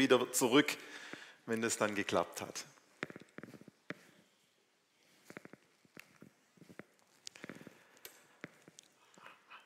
[0.00, 0.78] wieder zurück,
[1.44, 2.64] wenn das dann geklappt hat.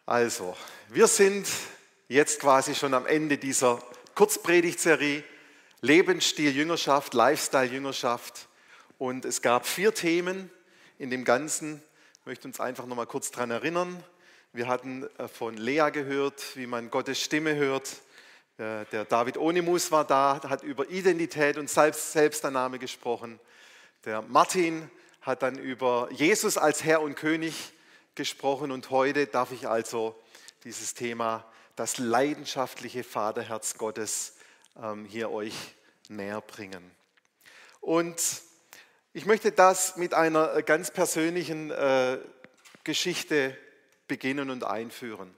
[0.04, 0.56] Also,
[0.88, 1.46] wir sind
[2.08, 3.80] jetzt quasi schon am Ende dieser
[4.16, 5.22] Kurzpredigtserie
[5.80, 8.48] Lebensstil Jüngerschaft, Lifestyle Jüngerschaft.
[8.98, 10.50] Und es gab vier Themen
[10.98, 11.80] in dem Ganzen.
[12.20, 14.02] Ich möchte uns einfach noch mal kurz daran erinnern.
[14.52, 17.88] Wir hatten äh, von Lea gehört, wie man Gottes Stimme hört.
[18.56, 23.40] Äh, der David Onimus war da, hat über Identität und Selbstannahme gesprochen.
[24.04, 24.90] Der Martin
[25.22, 27.72] hat dann über Jesus als Herr und König
[28.14, 30.14] gesprochen und heute darf ich also
[30.62, 31.44] dieses Thema,
[31.74, 34.34] das leidenschaftliche Vaterherz Gottes,
[34.80, 35.54] ähm, hier euch
[36.08, 36.90] näher bringen.
[37.80, 38.22] Und
[39.12, 42.18] ich möchte das mit einer ganz persönlichen äh,
[42.84, 43.56] Geschichte
[44.06, 45.34] beginnen und einführen.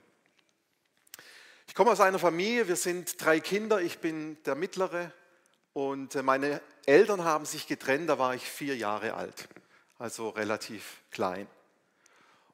[1.67, 5.11] Ich komme aus einer Familie, wir sind drei Kinder, ich bin der mittlere
[5.73, 9.47] und äh, meine Eltern haben sich getrennt, da war ich vier Jahre alt,
[9.99, 11.47] also relativ klein.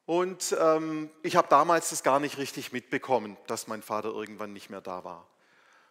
[0.04, 4.68] Und ähm, ich habe damals das gar nicht richtig mitbekommen, dass mein Vater irgendwann nicht
[4.68, 5.26] mehr da war.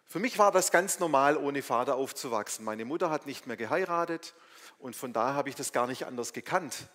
[0.06, 2.64] Für mich war das ganz normal, ohne Vater aufzuwachsen.
[2.64, 4.34] Meine Mutter hat nicht mehr geheiratet
[4.78, 6.88] und von daher habe ich das gar nicht anders gekannt,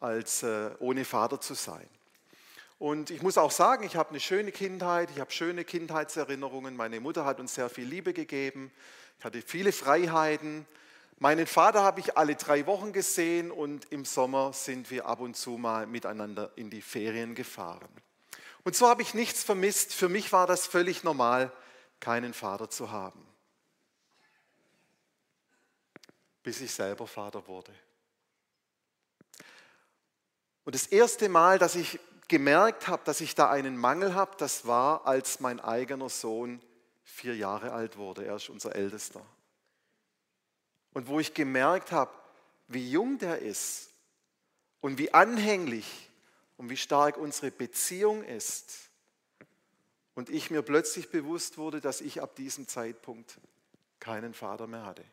[0.00, 1.88] als äh, ohne Vater zu sein.
[2.78, 6.76] Und ich muss auch sagen, ich habe eine schöne Kindheit, ich habe schöne Kindheitserinnerungen.
[6.76, 8.72] Meine Mutter hat uns sehr viel Liebe gegeben.
[9.18, 10.66] Ich hatte viele Freiheiten.
[11.18, 15.36] Meinen Vater habe ich alle drei Wochen gesehen und im Sommer sind wir ab und
[15.36, 17.88] zu mal miteinander in die Ferien gefahren.
[18.64, 19.94] Und so habe ich nichts vermisst.
[19.94, 21.52] Für mich war das völlig normal,
[22.00, 23.24] keinen Vater zu haben.
[26.42, 27.72] Bis ich selber Vater wurde.
[30.64, 34.66] Und das erste Mal, dass ich gemerkt habe, dass ich da einen Mangel habe, das
[34.66, 36.60] war, als mein eigener Sohn
[37.02, 38.24] vier Jahre alt wurde.
[38.24, 39.24] Er ist unser Ältester.
[40.92, 42.12] Und wo ich gemerkt habe,
[42.68, 43.90] wie jung der ist
[44.80, 46.10] und wie anhänglich
[46.56, 48.90] und wie stark unsere Beziehung ist.
[50.14, 53.38] Und ich mir plötzlich bewusst wurde, dass ich ab diesem Zeitpunkt
[53.98, 55.04] keinen Vater mehr hatte.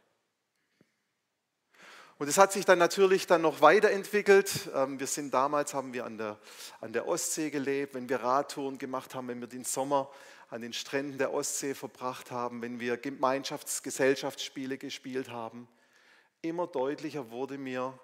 [2.21, 4.69] Und es hat sich dann natürlich dann noch weiterentwickelt.
[4.75, 6.37] Ähm, wir sind damals, haben wir an der,
[6.79, 10.07] an der Ostsee gelebt, wenn wir Radtouren gemacht haben, wenn wir den Sommer
[10.51, 15.67] an den Stränden der Ostsee verbracht haben, wenn wir Gemeinschafts-, Gesellschaftsspiele gespielt haben.
[16.43, 17.97] Immer deutlicher wurde mir,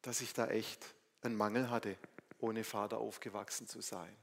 [0.00, 0.86] dass ich da echt
[1.20, 1.98] einen Mangel hatte,
[2.38, 4.16] ohne Vater aufgewachsen zu sein.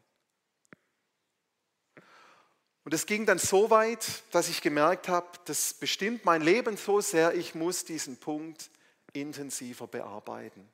[2.84, 7.00] Und es ging dann so weit, dass ich gemerkt habe, das bestimmt mein Leben so
[7.00, 8.72] sehr, ich muss diesen Punkt
[9.14, 10.68] intensiver bearbeiten.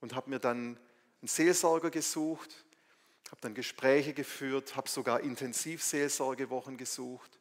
[0.00, 0.78] Und habe mir dann
[1.20, 2.64] einen Seelsorger gesucht,
[3.30, 7.38] habe dann Gespräche geführt, habe sogar Intensivseelsorgewochen gesucht.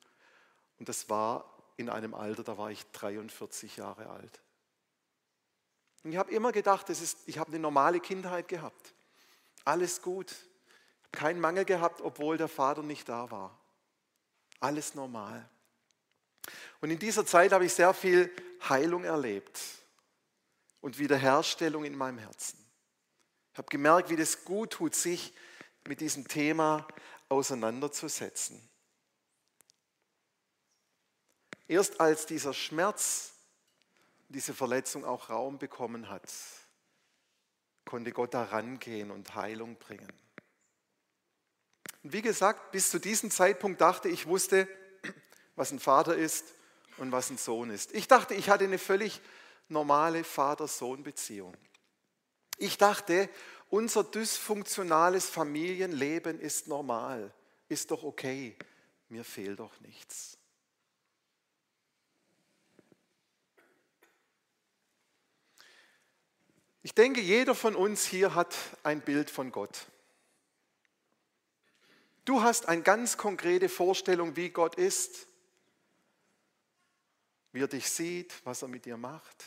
[0.79, 1.45] Und das war
[1.77, 4.41] in einem Alter, da war ich 43 Jahre alt.
[6.03, 8.93] Und ich habe immer gedacht, das ist, ich habe eine normale Kindheit gehabt.
[9.65, 10.35] Alles gut.
[11.11, 13.59] Kein Mangel gehabt, obwohl der Vater nicht da war.
[14.59, 15.47] Alles normal.
[16.81, 18.31] Und in dieser Zeit habe ich sehr viel
[18.68, 19.59] Heilung erlebt
[20.81, 22.57] und Wiederherstellung in meinem Herzen.
[23.53, 25.34] Ich habe gemerkt, wie das gut tut, sich
[25.88, 26.88] mit diesem Thema
[27.29, 28.62] auseinanderzusetzen.
[31.68, 33.34] Erst als dieser Schmerz,
[34.29, 36.29] diese Verletzung auch Raum bekommen hat,
[37.85, 40.12] konnte Gott da rangehen und Heilung bringen.
[42.03, 44.68] Und wie gesagt, bis zu diesem Zeitpunkt dachte ich, wusste,
[45.56, 46.56] was ein Vater ist
[46.97, 47.94] und was ein Sohn ist.
[47.94, 49.22] Ich dachte, ich hatte eine völlig
[49.69, 51.56] normale Vater-Sohn-Beziehung.
[52.57, 53.29] Ich dachte,
[53.69, 57.34] unser dysfunktionales Familienleben ist normal,
[57.69, 58.56] ist doch okay,
[59.09, 60.38] mir fehlt doch nichts.
[66.84, 69.85] Ich denke, jeder von uns hier hat ein Bild von Gott.
[72.25, 75.28] Du hast eine ganz konkrete Vorstellung, wie Gott ist
[77.51, 79.46] wie er dich sieht, was er mit dir macht.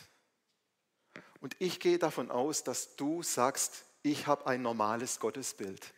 [1.41, 5.93] Und ich gehe davon aus, dass du sagst, ich habe ein normales Gottesbild.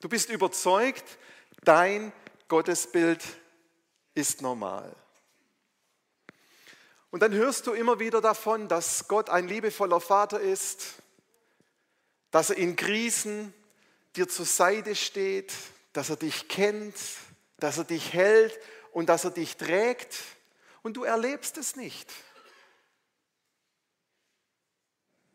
[0.00, 1.18] Du bist überzeugt,
[1.62, 2.12] dein
[2.48, 3.22] Gottesbild
[4.14, 4.94] ist normal.
[7.10, 10.94] Und dann hörst du immer wieder davon, dass Gott ein liebevoller Vater ist,
[12.30, 13.52] dass er in Krisen
[14.16, 15.52] dir zur Seite steht,
[15.92, 16.96] dass er dich kennt,
[17.58, 18.58] dass er dich hält
[18.92, 20.16] und dass er dich trägt
[20.82, 22.12] und du erlebst es nicht.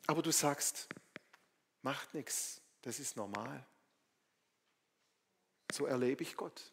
[0.07, 0.87] Aber du sagst,
[1.81, 3.65] macht nichts, das ist normal.
[5.71, 6.71] So erlebe ich Gott.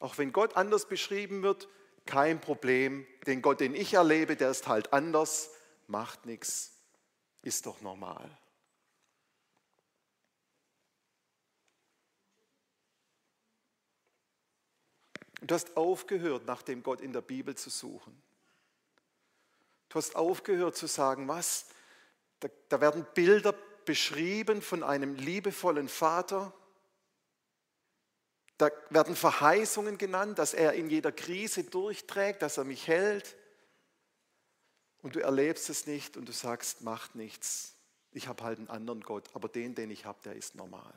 [0.00, 1.68] Auch wenn Gott anders beschrieben wird,
[2.04, 3.06] kein Problem.
[3.26, 5.50] Den Gott, den ich erlebe, der ist halt anders,
[5.86, 6.72] macht nichts,
[7.42, 8.36] ist doch normal.
[15.42, 18.16] Und du hast aufgehört, nach dem Gott in der Bibel zu suchen.
[19.88, 21.66] Du hast aufgehört zu sagen, was?
[22.38, 23.52] Da, da werden Bilder
[23.84, 26.54] beschrieben von einem liebevollen Vater.
[28.56, 33.34] Da werden Verheißungen genannt, dass er in jeder Krise durchträgt, dass er mich hält.
[35.02, 37.74] Und du erlebst es nicht und du sagst, macht nichts.
[38.12, 40.94] Ich habe halt einen anderen Gott, aber den, den ich habe, der ist normal.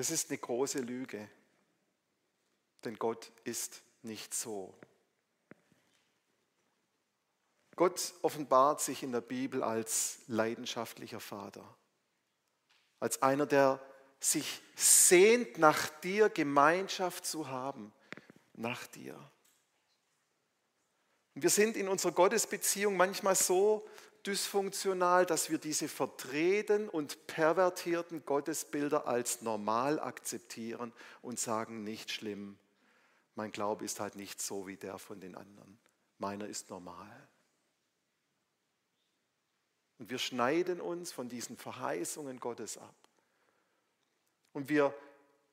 [0.00, 1.28] Das ist eine große Lüge,
[2.86, 4.72] denn Gott ist nicht so.
[7.76, 11.76] Gott offenbart sich in der Bibel als leidenschaftlicher Vater,
[12.98, 13.78] als einer, der
[14.20, 17.92] sich sehnt nach dir, Gemeinschaft zu haben,
[18.54, 19.16] nach dir.
[21.34, 23.86] Und wir sind in unserer Gottesbeziehung manchmal so
[24.26, 32.58] dysfunktional, dass wir diese verdrehten und pervertierten Gottesbilder als normal akzeptieren und sagen, nicht schlimm,
[33.34, 35.78] mein Glaube ist halt nicht so wie der von den anderen.
[36.18, 37.28] Meiner ist normal.
[39.98, 42.94] Und wir schneiden uns von diesen Verheißungen Gottes ab.
[44.52, 44.94] Und wir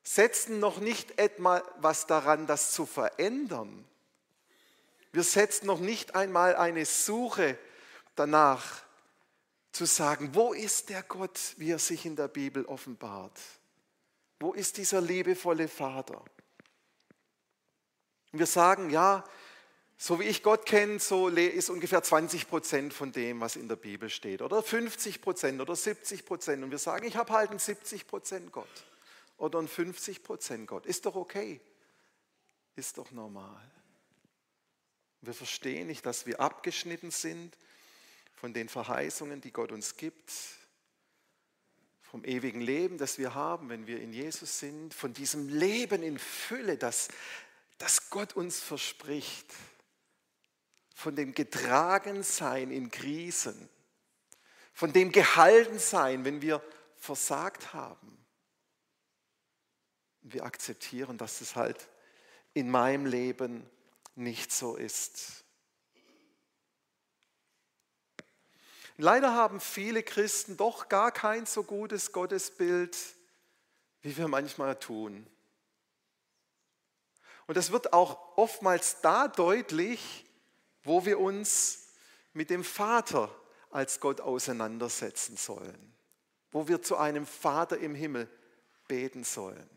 [0.03, 3.85] setzen noch nicht etwa was daran, das zu verändern.
[5.11, 7.57] Wir setzen noch nicht einmal eine Suche
[8.19, 8.83] danach
[9.71, 13.39] zu sagen, wo ist der Gott, wie er sich in der Bibel offenbart?
[14.39, 16.23] Wo ist dieser liebevolle Vater?
[18.31, 19.23] Und wir sagen, ja,
[19.97, 23.77] so wie ich Gott kenne, so ist ungefähr 20 Prozent von dem, was in der
[23.77, 24.43] Bibel steht.
[24.43, 26.63] Oder 50 Prozent oder 70 Prozent.
[26.63, 28.67] Und wir sagen, ich habe halt einen 70 Prozent Gott.
[29.37, 30.85] Oder einen 50 Prozent Gott.
[30.85, 31.59] Ist doch okay.
[32.75, 33.61] Ist doch normal.
[35.21, 37.57] Wir verstehen nicht, dass wir abgeschnitten sind
[38.37, 40.31] von den Verheißungen, die Gott uns gibt,
[42.03, 46.19] vom ewigen Leben, das wir haben, wenn wir in Jesus sind, von diesem Leben in
[46.19, 47.09] Fülle, das,
[47.79, 49.51] das Gott uns verspricht,
[50.93, 53.69] von dem Getragensein in Krisen,
[54.71, 56.63] von dem Gehaltensein, wenn wir
[56.95, 58.23] versagt haben.
[60.21, 61.89] Wir akzeptieren, dass es halt
[62.53, 63.67] in meinem Leben
[64.15, 65.43] nicht so ist.
[68.97, 72.97] Leider haben viele Christen doch gar kein so gutes Gottesbild,
[74.01, 75.27] wie wir manchmal tun.
[77.45, 80.25] Und das wird auch oftmals da deutlich,
[80.83, 81.87] wo wir uns
[82.33, 83.33] mit dem Vater
[83.69, 85.93] als Gott auseinandersetzen sollen,
[86.51, 88.27] wo wir zu einem Vater im Himmel
[88.87, 89.69] beten sollen.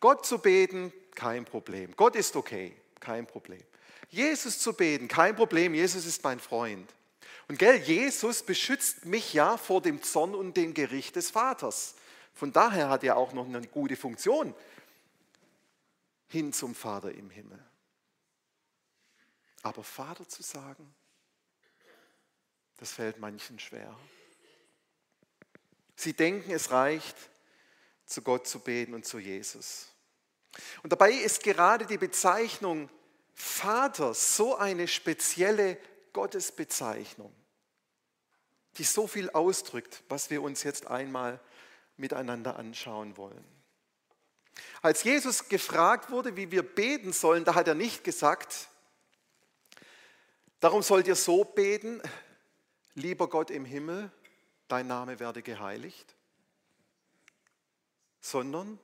[0.00, 1.94] Gott zu beten, kein Problem.
[1.96, 3.62] Gott ist okay, kein Problem.
[4.08, 5.74] Jesus zu beten, kein Problem.
[5.74, 6.92] Jesus ist mein Freund.
[7.48, 11.94] Und gell, Jesus beschützt mich ja vor dem Zorn und dem Gericht des Vaters.
[12.32, 14.54] Von daher hat er auch noch eine gute Funktion
[16.28, 17.62] hin zum Vater im Himmel.
[19.62, 20.94] Aber Vater zu sagen,
[22.78, 23.96] das fällt manchen schwer.
[25.96, 27.16] Sie denken, es reicht,
[28.04, 29.88] zu Gott zu beten und zu Jesus.
[30.82, 32.90] Und dabei ist gerade die Bezeichnung
[33.32, 35.78] Vater so eine spezielle
[36.14, 37.34] Gottesbezeichnung,
[38.78, 41.38] die so viel ausdrückt, was wir uns jetzt einmal
[41.98, 43.44] miteinander anschauen wollen.
[44.80, 48.68] Als Jesus gefragt wurde, wie wir beten sollen, da hat er nicht gesagt,
[50.60, 52.00] darum sollt ihr so beten,
[52.94, 54.10] lieber Gott im Himmel,
[54.68, 56.14] dein Name werde geheiligt,
[58.20, 58.78] sondern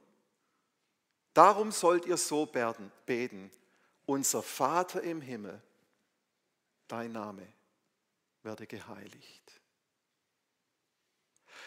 [1.33, 3.51] darum sollt ihr so beten,
[4.07, 5.63] unser Vater im Himmel,
[6.91, 7.47] dein Name
[8.43, 9.61] werde geheiligt.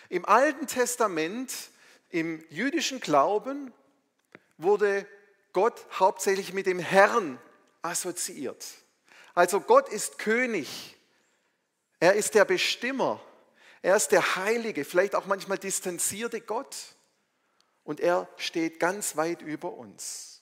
[0.09, 1.53] Im Alten Testament,
[2.09, 3.73] im jüdischen Glauben,
[4.57, 5.07] wurde
[5.53, 7.39] Gott hauptsächlich mit dem Herrn
[7.81, 8.65] assoziiert.
[9.33, 10.97] Also Gott ist König,
[11.99, 13.21] er ist der Bestimmer,
[13.81, 16.75] er ist der Heilige, vielleicht auch manchmal distanzierte Gott
[17.83, 20.32] und er steht ganz weit über uns.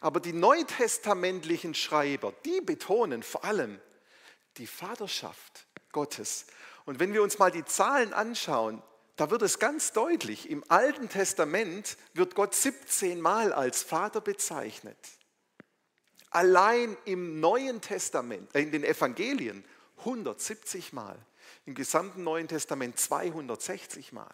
[0.00, 3.80] Aber die neutestamentlichen Schreiber, die betonen vor allem
[4.56, 6.46] die Vaterschaft Gottes.
[6.84, 8.82] Und wenn wir uns mal die Zahlen anschauen,
[9.16, 14.96] da wird es ganz deutlich, im Alten Testament wird Gott 17 Mal als Vater bezeichnet.
[16.30, 19.64] Allein im Neuen Testament, äh, in den Evangelien
[19.98, 21.18] 170 Mal,
[21.66, 24.32] im gesamten Neuen Testament 260 Mal.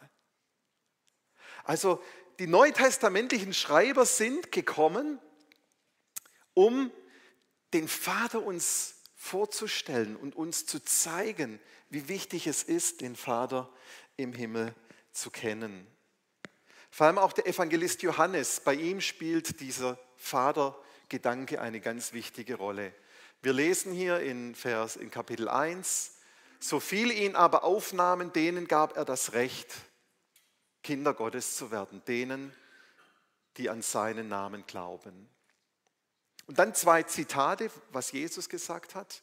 [1.65, 2.03] Also
[2.39, 5.19] die neutestamentlichen Schreiber sind gekommen,
[6.57, 6.91] um
[7.75, 11.61] den Vater uns vorzustellen und uns zu zeigen,
[11.91, 13.71] wie wichtig es ist, den Vater
[14.17, 14.75] im Himmel
[15.13, 15.87] zu kennen.
[16.91, 22.95] Vor allem auch der Evangelist Johannes, bei ihm spielt dieser Vatergedanke eine ganz wichtige Rolle.
[23.43, 26.17] Wir lesen hier in, Vers, in Kapitel 1,
[26.59, 29.75] so viel ihn aber aufnahmen, denen gab er das Recht,
[30.83, 32.55] Kinder Gottes zu werden, denen,
[33.59, 35.29] die an seinen Namen glauben.
[36.47, 39.23] Und dann zwei Zitate, was Jesus gesagt hat.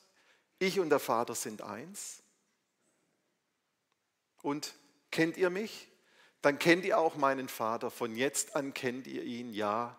[0.59, 2.21] Ich und der Vater sind eins.
[4.41, 4.73] Und
[5.11, 5.87] kennt ihr mich?
[6.41, 7.89] Dann kennt ihr auch meinen Vater.
[7.89, 9.53] Von jetzt an kennt ihr ihn.
[9.53, 9.97] Ja,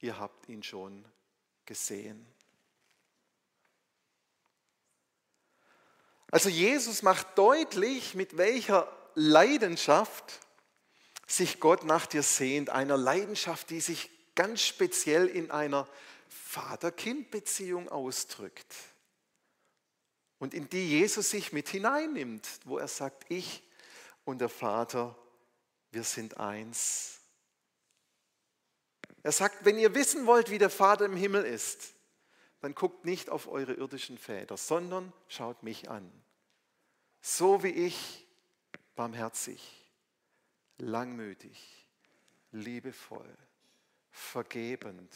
[0.00, 1.04] ihr habt ihn schon
[1.64, 2.26] gesehen.
[6.30, 10.40] Also Jesus macht deutlich, mit welcher Leidenschaft
[11.26, 12.70] sich Gott nach dir sehnt.
[12.70, 15.86] Einer Leidenschaft, die sich ganz speziell in einer
[16.32, 18.74] Vater-Kind-Beziehung ausdrückt
[20.38, 23.62] und in die Jesus sich mit hineinnimmt, wo er sagt, ich
[24.24, 25.16] und der Vater,
[25.92, 27.20] wir sind eins.
[29.22, 31.94] Er sagt, wenn ihr wissen wollt, wie der Vater im Himmel ist,
[32.60, 36.10] dann guckt nicht auf eure irdischen Väter, sondern schaut mich an.
[37.20, 38.26] So wie ich,
[38.96, 39.60] barmherzig,
[40.78, 41.86] langmütig,
[42.50, 43.36] liebevoll,
[44.10, 45.12] vergebend,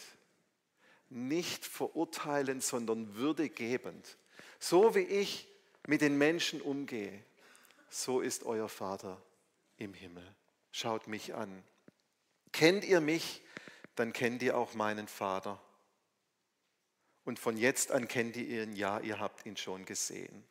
[1.09, 4.19] nicht verurteilend, sondern würdegebend.
[4.59, 5.49] So wie ich
[5.87, 7.25] mit den Menschen umgehe,
[7.89, 9.21] so ist euer Vater
[9.77, 10.27] im Himmel.
[10.73, 11.63] Schaut mich an.
[12.53, 13.43] Kennt ihr mich,
[13.95, 15.61] dann kennt ihr auch meinen Vater.
[17.25, 20.45] Und von jetzt an kennt ihr ihn, ja, ihr habt ihn schon gesehen.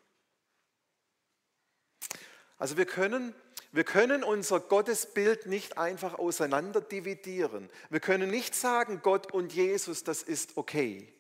[2.58, 3.34] Also wir können
[3.76, 7.70] wir können unser Gottesbild nicht einfach auseinander dividieren.
[7.90, 11.14] Wir können nicht sagen, Gott und Jesus, das ist okay.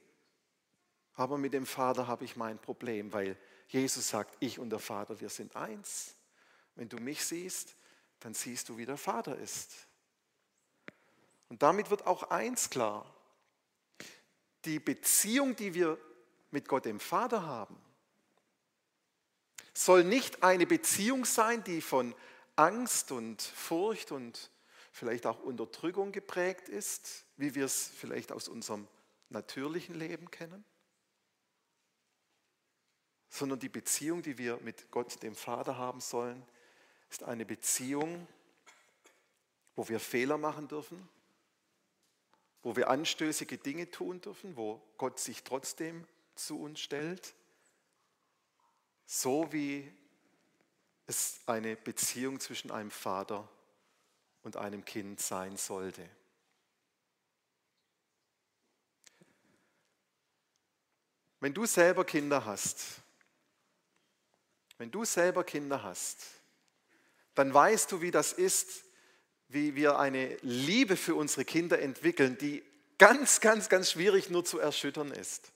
[1.15, 5.19] Aber mit dem Vater habe ich mein Problem, weil Jesus sagt, ich und der Vater,
[5.19, 6.15] wir sind eins.
[6.75, 7.75] Wenn du mich siehst,
[8.21, 9.74] dann siehst du, wie der Vater ist.
[11.50, 13.13] Und damit wird auch eins klar.
[14.63, 15.97] Die Beziehung, die wir
[16.51, 17.75] mit Gott dem Vater haben,
[19.74, 22.15] soll nicht eine Beziehung sein, die von
[22.55, 24.50] Angst und Furcht und
[24.91, 28.88] vielleicht auch Unterdrückung geprägt ist, wie wir es vielleicht aus unserem
[29.29, 30.63] natürlichen Leben kennen,
[33.29, 36.41] sondern die Beziehung, die wir mit Gott, dem Vater, haben sollen,
[37.09, 38.27] ist eine Beziehung,
[39.75, 41.09] wo wir Fehler machen dürfen,
[42.63, 47.35] wo wir anstößige Dinge tun dürfen, wo Gott sich trotzdem zu uns stellt,
[49.05, 49.91] so wie
[51.07, 53.47] es eine Beziehung zwischen einem Vater
[54.43, 56.07] und einem Kind sein sollte.
[61.39, 63.01] Wenn du selber Kinder hast,
[64.77, 66.25] wenn du selber Kinder hast,
[67.35, 68.83] dann weißt du, wie das ist,
[69.47, 72.63] wie wir eine Liebe für unsere Kinder entwickeln, die
[72.97, 75.51] ganz, ganz, ganz schwierig nur zu erschüttern ist.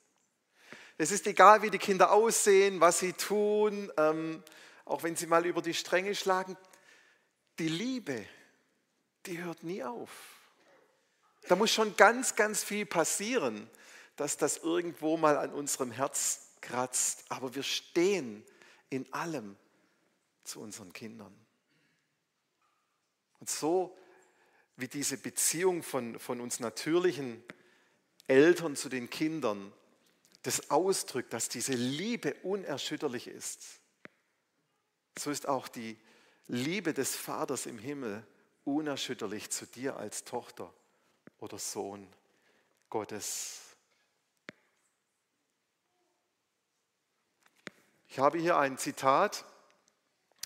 [0.98, 3.92] Es ist egal, wie die Kinder aussehen, was sie tun.
[3.98, 4.44] Ähm,
[4.90, 6.58] auch wenn sie mal über die Stränge schlagen,
[7.60, 8.26] die Liebe,
[9.26, 10.10] die hört nie auf.
[11.48, 13.70] Da muss schon ganz, ganz viel passieren,
[14.16, 17.26] dass das irgendwo mal an unserem Herz kratzt.
[17.30, 18.44] Aber wir stehen
[18.90, 19.56] in allem
[20.44, 21.34] zu unseren Kindern.
[23.40, 23.96] Und so
[24.76, 27.44] wie diese Beziehung von, von uns natürlichen
[28.28, 29.72] Eltern zu den Kindern
[30.42, 33.79] das ausdrückt, dass diese Liebe unerschütterlich ist,
[35.20, 35.98] so ist auch die
[36.48, 38.26] Liebe des Vaters im Himmel
[38.64, 40.74] unerschütterlich zu dir als Tochter
[41.40, 42.08] oder Sohn
[42.90, 43.62] Gottes.
[48.08, 49.46] Ich habe hier ein Zitat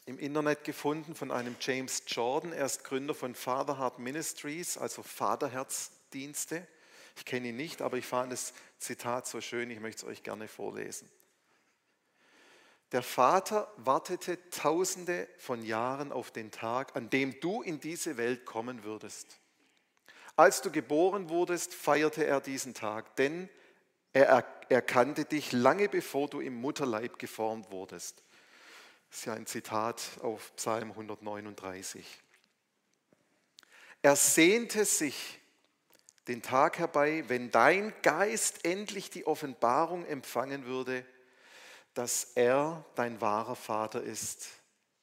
[0.06, 2.52] im Internet gefunden von einem James Jordan.
[2.52, 6.68] Er ist Gründer von Father Heart Ministries, also Vaterherzdienste.
[7.16, 10.24] Ich kenne ihn nicht, aber ich fand das Zitat so schön, ich möchte es euch
[10.24, 11.10] gerne vorlesen.
[12.94, 18.46] Der Vater wartete tausende von Jahren auf den Tag, an dem du in diese Welt
[18.46, 19.40] kommen würdest.
[20.36, 23.50] Als du geboren wurdest, feierte er diesen Tag, denn
[24.14, 28.24] er erkannte dich lange bevor du im Mutterleib geformt wurdest.
[29.10, 32.06] Das ist ja ein Zitat auf Psalm 139.
[34.04, 35.40] Er sehnte sich
[36.28, 41.04] den Tag herbei, wenn dein Geist endlich die Offenbarung empfangen würde,
[41.94, 44.48] dass er dein wahrer Vater ist,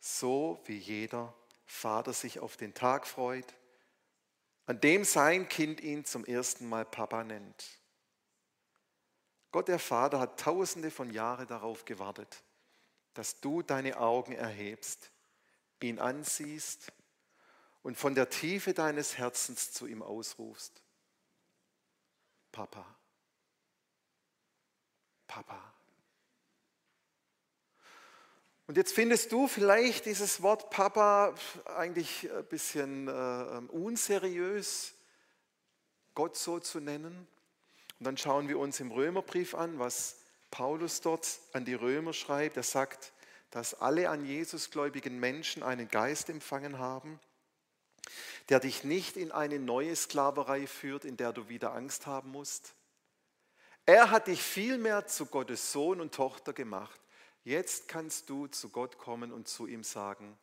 [0.01, 1.35] so wie jeder
[1.67, 3.55] Vater sich auf den Tag freut,
[4.67, 7.81] an dem sein Kind ihn zum ersten Mal Papa nennt.
[9.53, 12.45] Gott der Vater hat tausende von Jahren darauf gewartet,
[13.15, 15.11] dass du deine Augen erhebst,
[15.83, 16.93] ihn ansiehst
[17.83, 20.83] und von der Tiefe deines Herzens zu ihm ausrufst.
[22.53, 22.85] Papa.
[25.27, 25.70] Papa.
[28.71, 31.35] Und jetzt findest du vielleicht dieses Wort Papa
[31.77, 34.93] eigentlich ein bisschen äh, unseriös,
[36.15, 37.27] Gott so zu nennen.
[37.99, 40.19] Und dann schauen wir uns im Römerbrief an, was
[40.53, 42.57] Paulus dort an die Römer schreibt.
[42.57, 43.13] Er sagt,
[43.51, 47.19] dass alle an Jesus gläubigen Menschen einen Geist empfangen haben,
[48.51, 52.75] der dich nicht in eine neue Sklaverei führt, in der du wieder Angst haben musst.
[53.85, 57.01] Er hat dich vielmehr zu Gottes Sohn und Tochter gemacht.
[57.45, 60.39] Jetzt kannst du zu Gott kommen und zu ihm sagen,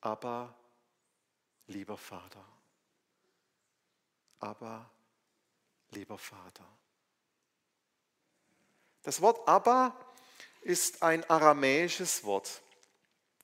[0.00, 0.54] aber
[1.66, 2.44] lieber Vater,
[4.38, 4.90] aber
[5.90, 6.66] lieber Vater.
[9.02, 9.96] Das Wort aber
[10.62, 12.62] ist ein aramäisches Wort.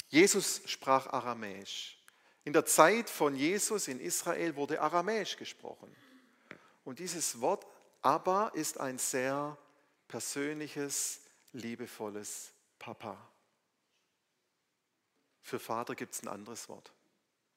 [0.09, 1.99] Jesus sprach aramäisch.
[2.45, 5.95] In der Zeit von Jesus in Israel wurde aramäisch gesprochen.
[6.85, 7.67] Und dieses Wort
[8.01, 9.59] aber ist ein sehr
[10.07, 11.21] persönliches,
[11.53, 13.17] liebevolles Papa.
[15.43, 16.93] Für Vater gibt es ein anderes Wort.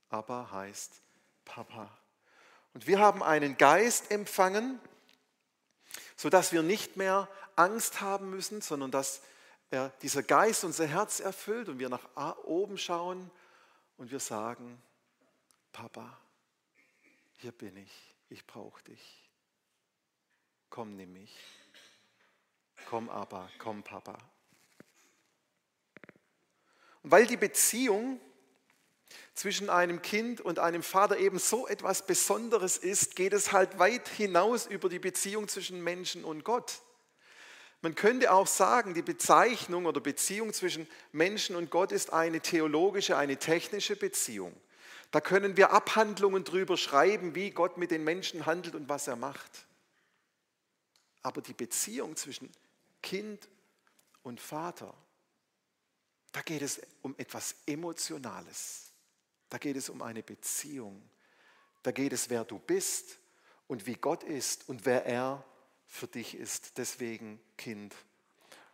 [0.10, 1.02] Aber heißt
[1.46, 1.90] Papa.
[2.74, 4.80] Und wir haben einen Geist empfangen,
[6.16, 9.22] sodass wir nicht mehr Angst haben müssen, sondern dass
[9.70, 12.06] er, dieser Geist unser Herz erfüllt und wir nach
[12.44, 13.30] oben schauen
[13.98, 14.82] und wir sagen,
[15.72, 16.18] Papa,
[17.38, 19.30] hier bin ich, ich brauche dich.
[20.70, 21.36] Komm, nimm mich.
[22.86, 24.18] Komm, aber, komm, Papa.
[27.04, 28.20] Und weil die Beziehung
[29.34, 34.08] zwischen einem Kind und einem Vater eben so etwas Besonderes ist, geht es halt weit
[34.08, 36.82] hinaus über die Beziehung zwischen Menschen und Gott.
[37.82, 43.18] Man könnte auch sagen, die Bezeichnung oder Beziehung zwischen Menschen und Gott ist eine theologische,
[43.18, 44.56] eine technische Beziehung.
[45.10, 49.16] Da können wir Abhandlungen drüber schreiben, wie Gott mit den Menschen handelt und was er
[49.16, 49.66] macht.
[51.24, 52.50] Aber die Beziehung zwischen
[53.02, 53.50] Kind
[54.22, 54.94] und Vater,
[56.32, 58.92] da geht es um etwas Emotionales.
[59.50, 61.02] Da geht es um eine Beziehung.
[61.84, 63.18] Da geht es, wer du bist
[63.68, 65.44] und wie Gott ist und wer er
[65.88, 66.78] für dich ist.
[66.78, 67.94] Deswegen Kind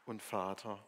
[0.06, 0.84] und Vater.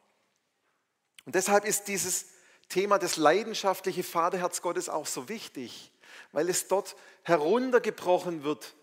[1.25, 2.27] Und deshalb ist dieses
[2.69, 5.91] Thema des leidenschaftlichen Vaterherz Gottes auch so wichtig,
[6.31, 8.75] weil es dort heruntergebrochen wird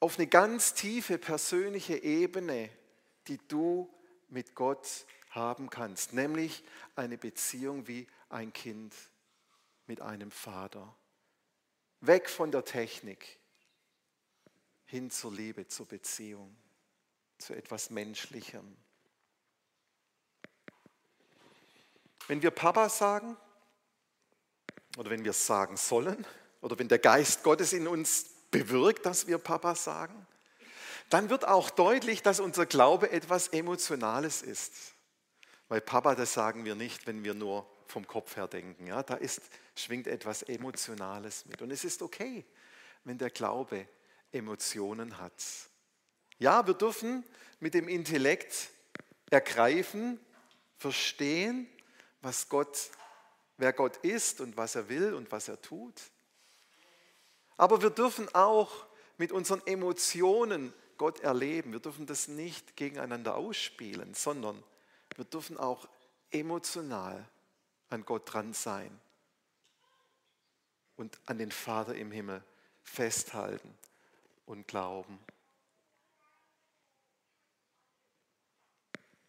[0.00, 2.70] auf eine ganz tiefe persönliche Ebene,
[3.28, 3.92] die du
[4.28, 4.86] mit Gott
[5.30, 6.64] haben kannst, nämlich
[6.96, 8.94] eine Beziehung wie ein Kind
[9.86, 10.94] mit einem Vater.
[12.00, 13.38] Weg von der Technik
[14.86, 16.56] hin zur Liebe, zur Beziehung,
[17.38, 18.76] zu etwas Menschlichem.
[22.26, 23.36] Wenn wir Papa sagen,
[24.96, 26.26] oder wenn wir es sagen sollen,
[26.60, 30.26] oder wenn der Geist Gottes in uns bewirkt, dass wir Papa sagen,
[31.10, 34.94] dann wird auch deutlich, dass unser Glaube etwas Emotionales ist.
[35.68, 38.86] Weil Papa, das sagen wir nicht, wenn wir nur vom Kopf her denken.
[38.86, 39.40] Ja, da ist,
[39.74, 41.62] schwingt etwas Emotionales mit.
[41.62, 42.44] Und es ist okay,
[43.04, 43.86] wenn der Glaube
[44.32, 45.42] Emotionen hat.
[46.38, 47.24] Ja, wir dürfen
[47.60, 48.70] mit dem Intellekt
[49.30, 50.20] ergreifen,
[50.76, 51.68] verstehen,
[52.20, 52.90] was Gott,
[53.56, 56.00] wer Gott ist und was er will und was er tut.
[57.56, 61.72] Aber wir dürfen auch mit unseren Emotionen Gott erleben.
[61.72, 64.62] Wir dürfen das nicht gegeneinander ausspielen, sondern
[65.18, 65.88] wir dürfen auch
[66.30, 67.28] emotional
[67.90, 69.00] an Gott dran sein
[70.96, 72.42] und an den Vater im Himmel
[72.84, 73.76] festhalten
[74.46, 75.18] und glauben.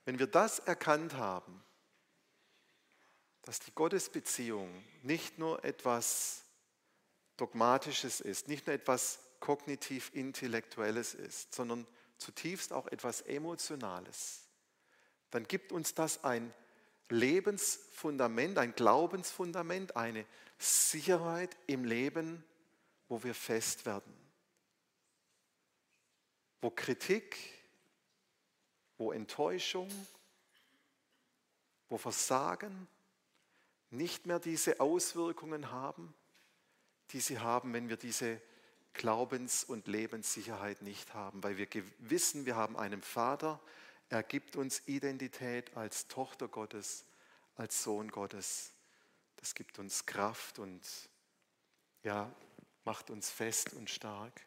[0.05, 1.63] Wenn wir das erkannt haben,
[3.41, 6.43] dass die Gottesbeziehung nicht nur etwas
[7.37, 11.87] Dogmatisches ist, nicht nur etwas kognitiv-intellektuelles ist, sondern
[12.19, 14.48] zutiefst auch etwas Emotionales,
[15.31, 16.53] dann gibt uns das ein
[17.09, 20.25] Lebensfundament, ein Glaubensfundament, eine
[20.57, 22.43] Sicherheit im Leben,
[23.07, 24.13] wo wir fest werden.
[26.61, 27.37] Wo Kritik,
[28.97, 29.89] wo Enttäuschung,
[31.87, 32.87] wo Versagen
[33.89, 36.13] nicht mehr diese Auswirkungen haben,
[37.11, 38.39] die sie haben, wenn wir diese
[38.93, 41.67] Glaubens- und Lebenssicherheit nicht haben, weil wir
[41.99, 43.59] wissen, wir haben einen Vater,
[44.09, 47.05] er gibt uns Identität als Tochter Gottes,
[47.55, 48.73] als Sohn Gottes.
[49.35, 50.81] Das gibt uns Kraft und
[52.03, 52.33] ja,
[52.83, 54.41] macht uns fest und stark.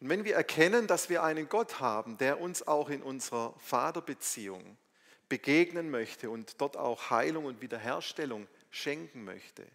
[0.00, 4.76] Und wenn wir erkennen, dass wir einen Gott haben, der uns auch in unserer Vaterbeziehung
[5.28, 9.66] begegnen möchte und dort auch Heilung und Wiederherstellung schenken möchte,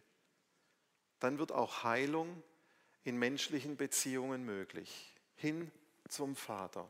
[1.19, 2.43] dann wird auch Heilung
[3.03, 5.15] in menschlichen Beziehungen möglich.
[5.39, 5.71] Hin
[6.09, 6.85] zum Vater,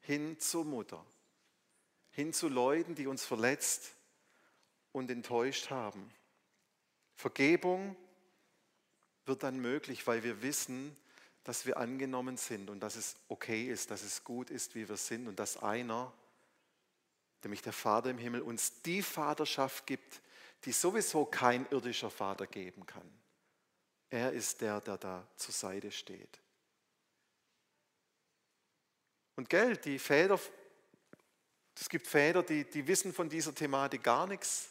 [0.00, 1.02] hin zur Mutter,
[2.10, 3.94] hin zu Leuten, die uns verletzt
[4.92, 6.12] und enttäuscht haben.
[7.14, 7.96] Vergebung
[9.24, 10.94] wird dann möglich, weil wir wissen,
[11.44, 14.98] dass wir angenommen sind und dass es okay ist, dass es gut ist, wie wir
[14.98, 16.12] sind und dass einer,
[17.42, 20.20] nämlich der Vater im Himmel, uns die Vaterschaft gibt,
[20.66, 23.10] die sowieso kein irdischer Vater geben kann.
[24.10, 26.38] Er ist der, der da zur Seite steht.
[29.36, 30.38] Und Geld, die Väter,
[31.78, 34.70] es gibt Väter, die, die wissen von dieser Thematik gar nichts.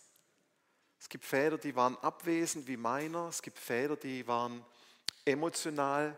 [1.00, 3.28] Es gibt Väter, die waren abwesend wie meiner.
[3.30, 4.64] Es gibt Väter, die waren
[5.26, 6.18] emotional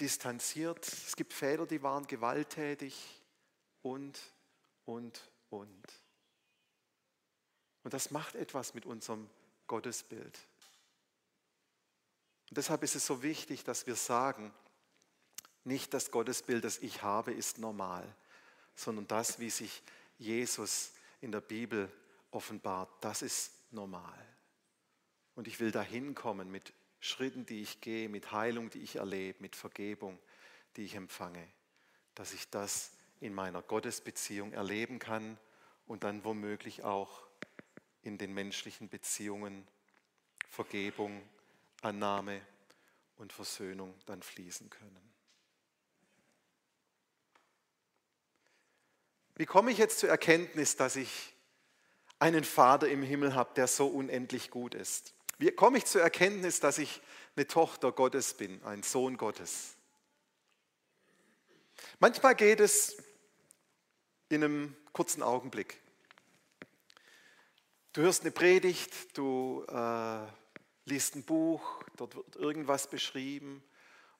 [0.00, 0.86] distanziert.
[0.88, 3.22] Es gibt Väter, die waren gewalttätig
[3.82, 4.18] und,
[4.84, 5.86] und, und.
[7.82, 9.30] Und das macht etwas mit unserem
[9.66, 10.38] Gottesbild.
[12.48, 14.52] Und deshalb ist es so wichtig, dass wir sagen,
[15.66, 18.06] nicht das Gottesbild, das ich habe, ist normal,
[18.74, 19.82] sondern das, wie sich
[20.18, 21.90] Jesus in der Bibel
[22.30, 24.26] offenbart, das ist normal.
[25.34, 29.42] Und ich will dahin kommen mit Schritten, die ich gehe, mit Heilung, die ich erlebe,
[29.42, 30.18] mit Vergebung,
[30.76, 31.46] die ich empfange,
[32.14, 35.38] dass ich das in meiner Gottesbeziehung erleben kann
[35.86, 37.26] und dann womöglich auch
[38.02, 39.66] in den menschlichen Beziehungen
[40.48, 41.22] Vergebung,
[41.82, 42.40] Annahme
[43.16, 45.15] und Versöhnung dann fließen können.
[49.36, 51.34] Wie komme ich jetzt zur Erkenntnis, dass ich
[52.18, 55.12] einen Vater im Himmel habe, der so unendlich gut ist?
[55.38, 57.02] Wie komme ich zur Erkenntnis, dass ich
[57.36, 59.74] eine Tochter Gottes bin, ein Sohn Gottes?
[61.98, 62.96] Manchmal geht es
[64.30, 65.78] in einem kurzen Augenblick.
[67.92, 70.26] Du hörst eine Predigt, du äh,
[70.86, 73.62] liest ein Buch, dort wird irgendwas beschrieben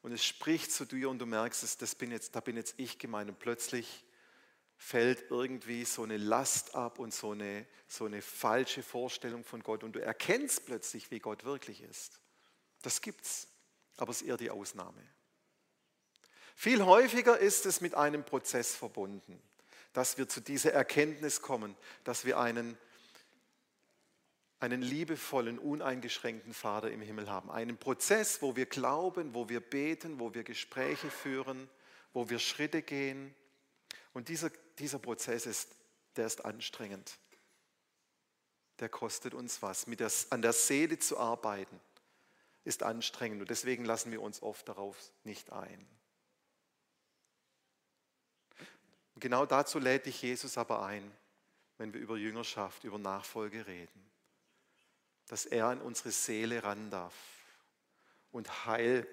[0.02, 2.98] und es spricht zu dir und du merkst, das bin jetzt, da bin jetzt ich
[2.98, 4.05] gemeint und plötzlich
[4.76, 9.82] fällt irgendwie so eine Last ab und so eine, so eine falsche Vorstellung von Gott
[9.82, 12.20] und du erkennst plötzlich, wie Gott wirklich ist.
[12.82, 13.48] Das gibt's,
[13.96, 15.02] aber es ist eher die Ausnahme.
[16.54, 19.40] Viel häufiger ist es mit einem Prozess verbunden,
[19.92, 22.78] dass wir zu dieser Erkenntnis kommen, dass wir einen,
[24.60, 27.50] einen liebevollen, uneingeschränkten Vater im Himmel haben.
[27.50, 31.68] Einen Prozess, wo wir glauben, wo wir beten, wo wir Gespräche führen,
[32.12, 33.34] wo wir Schritte gehen.
[34.14, 35.74] Und dieser dieser Prozess ist,
[36.16, 37.18] der ist anstrengend.
[38.78, 39.86] Der kostet uns was.
[39.86, 41.80] Mit der, an der Seele zu arbeiten
[42.64, 45.86] ist anstrengend und deswegen lassen wir uns oft darauf nicht ein.
[49.14, 51.10] Und genau dazu lädt dich Jesus aber ein,
[51.78, 54.10] wenn wir über Jüngerschaft, über Nachfolge reden.
[55.28, 57.14] Dass er in unsere Seele ran darf
[58.30, 59.06] und Heil,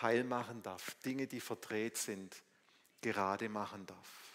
[0.00, 2.42] Heil machen darf, Dinge, die verdreht sind,
[3.00, 4.29] gerade machen darf.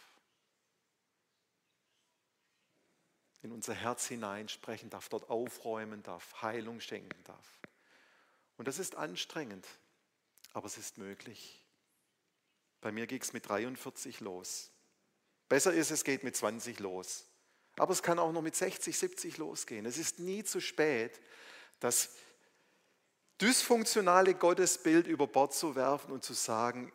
[3.46, 7.60] In unser Herz hineinsprechen darf, dort aufräumen darf, Heilung schenken darf.
[8.58, 9.68] Und das ist anstrengend,
[10.54, 11.64] aber es ist möglich.
[12.82, 14.72] Bei mir ging es mit 43 los.
[15.48, 17.26] Besser ist, es geht mit 20 los.
[17.78, 19.86] Aber es kann auch noch mit 60, 70 losgehen.
[19.86, 21.22] Es ist nie zu spät,
[21.80, 22.16] das
[23.42, 26.92] dysfunktionale Gottesbild über Bord zu werfen und zu sagen,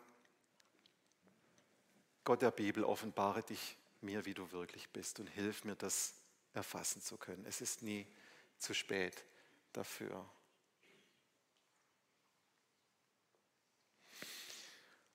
[2.25, 6.20] Gott der Bibel, offenbare dich mir, wie du wirklich bist und hilf mir, das
[6.53, 7.45] erfassen zu können.
[7.45, 8.07] Es ist nie
[8.57, 9.25] zu spät
[9.73, 10.29] dafür.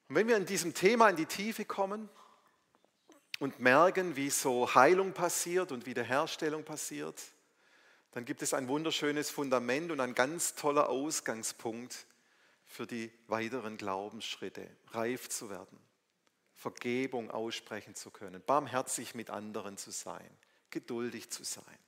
[0.08, 2.08] Und wenn wir in diesem Thema in die Tiefe kommen
[3.38, 7.20] und merken, wie so Heilung passiert und Wiederherstellung passiert,
[8.12, 12.06] dann gibt es ein wunderschönes Fundament und ein ganz toller Ausgangspunkt
[12.64, 15.78] für die weiteren Glaubensschritte, reif zu werden,
[16.54, 20.30] Vergebung aussprechen zu können, barmherzig mit anderen zu sein,
[20.76, 21.78] geduldig zu sein,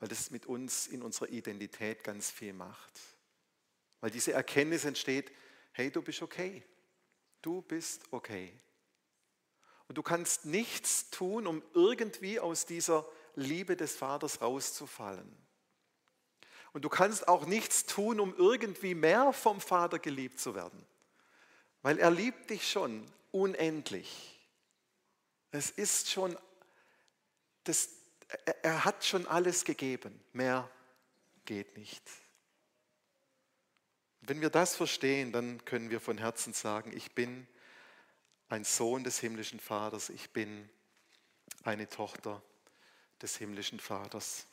[0.00, 3.00] weil das mit uns in unserer Identität ganz viel macht.
[4.00, 5.30] Weil diese Erkenntnis entsteht,
[5.70, 6.64] hey, du bist okay.
[7.42, 8.52] Du bist okay.
[9.86, 15.32] Und du kannst nichts tun, um irgendwie aus dieser Liebe des Vaters rauszufallen.
[16.72, 20.84] Und du kannst auch nichts tun, um irgendwie mehr vom Vater geliebt zu werden.
[21.82, 24.40] Weil er liebt dich schon unendlich.
[25.52, 26.36] Es ist schon
[27.64, 27.88] das,
[28.62, 30.18] er hat schon alles gegeben.
[30.32, 30.70] Mehr
[31.44, 32.02] geht nicht.
[34.20, 37.46] Wenn wir das verstehen, dann können wir von Herzen sagen, ich bin
[38.48, 40.68] ein Sohn des himmlischen Vaters, ich bin
[41.62, 42.42] eine Tochter
[43.20, 44.46] des himmlischen Vaters.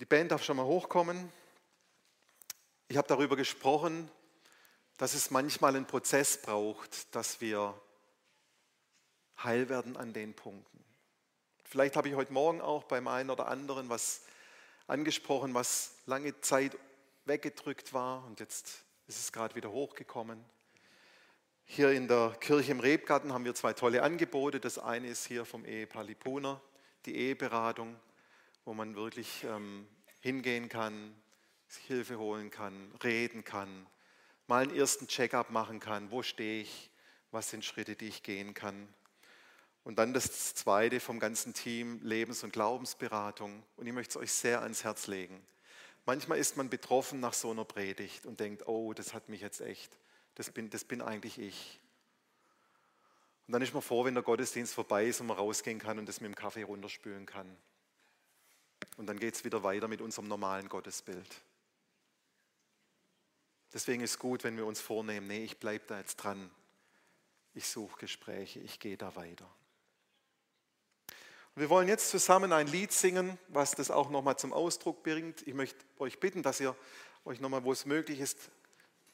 [0.00, 1.30] Die Band darf schon mal hochkommen.
[2.88, 4.10] Ich habe darüber gesprochen,
[4.98, 7.80] dass es manchmal einen Prozess braucht, dass wir
[9.44, 10.84] heil werden an den Punkten.
[11.64, 14.22] Vielleicht habe ich heute Morgen auch beim einen oder anderen was
[14.86, 16.76] angesprochen, was lange Zeit
[17.24, 20.44] weggedrückt war und jetzt ist es gerade wieder hochgekommen.
[21.64, 24.58] Hier in der Kirche im Rebgarten haben wir zwei tolle Angebote.
[24.58, 26.60] Das eine ist hier vom Ehepaar Lipuner,
[27.06, 27.94] die Eheberatung,
[28.64, 29.86] wo man wirklich ähm,
[30.18, 31.14] hingehen kann,
[31.68, 33.86] sich Hilfe holen kann, reden kann,
[34.48, 36.10] mal einen ersten Check-up machen kann.
[36.10, 36.90] Wo stehe ich?
[37.30, 38.92] Was sind Schritte, die ich gehen kann?
[39.84, 43.62] Und dann das zweite vom ganzen Team, Lebens- und Glaubensberatung.
[43.76, 45.40] Und ich möchte es euch sehr ans Herz legen.
[46.06, 49.60] Manchmal ist man betroffen nach so einer Predigt und denkt, oh, das hat mich jetzt
[49.60, 49.90] echt
[50.40, 51.78] das bin, das bin eigentlich ich.
[53.46, 56.08] Und dann ist man froh, wenn der Gottesdienst vorbei ist und man rausgehen kann und
[56.08, 57.56] das mit dem Kaffee runterspülen kann.
[58.96, 61.42] Und dann geht es wieder weiter mit unserem normalen Gottesbild.
[63.72, 66.50] Deswegen ist es gut, wenn wir uns vornehmen, nee, ich bleibe da jetzt dran.
[67.52, 69.48] Ich suche Gespräche, ich gehe da weiter.
[71.60, 75.46] Wir wollen jetzt zusammen ein Lied singen, was das auch nochmal zum Ausdruck bringt.
[75.46, 76.74] Ich möchte euch bitten, dass ihr
[77.26, 78.48] euch nochmal, wo es möglich ist,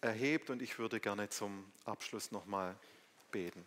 [0.01, 2.77] erhebt und ich würde gerne zum Abschluss nochmal
[3.33, 3.67] beten.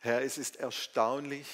[0.00, 1.48] Herr, es ist erstaunlich,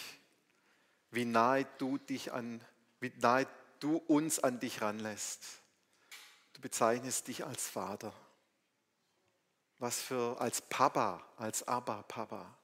[1.13, 2.61] wie nahe du dich an,
[2.99, 3.47] wie nahe
[3.79, 5.45] du uns an dich ranlässt.
[6.55, 8.13] Du bezeichnest dich als Vater.
[9.83, 12.57] Was für als Papa, als Abba Papa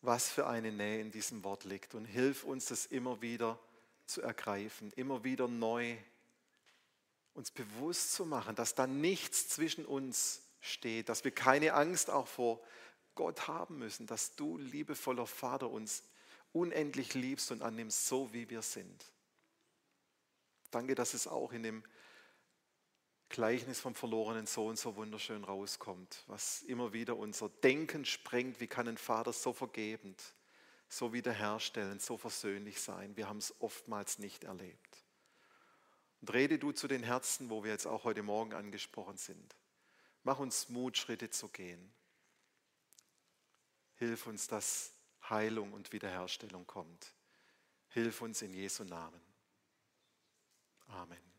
[0.00, 1.94] was für eine Nähe in diesem Wort liegt.
[1.94, 3.58] Und hilf uns, das immer wieder
[4.06, 5.96] zu ergreifen, immer wieder neu
[7.32, 12.28] uns bewusst zu machen, dass da nichts zwischen uns steht, dass wir keine Angst auch
[12.28, 12.62] vor
[13.14, 16.04] Gott haben müssen, dass du, liebevoller Vater, uns
[16.52, 19.04] unendlich liebst und annimmst, so wie wir sind.
[20.70, 21.82] Danke, dass es auch in dem
[23.34, 28.60] Gleichnis vom verlorenen Sohn so wunderschön rauskommt, was immer wieder unser Denken sprengt.
[28.60, 30.22] Wie kann ein Vater so vergebend,
[30.88, 33.16] so wiederherstellend, so versöhnlich sein?
[33.16, 35.04] Wir haben es oftmals nicht erlebt.
[36.20, 39.56] Und rede du zu den Herzen, wo wir jetzt auch heute Morgen angesprochen sind.
[40.22, 41.92] Mach uns Mut, Schritte zu gehen.
[43.96, 44.92] Hilf uns, dass
[45.28, 47.12] Heilung und Wiederherstellung kommt.
[47.88, 49.20] Hilf uns in Jesu Namen.
[50.86, 51.33] Amen.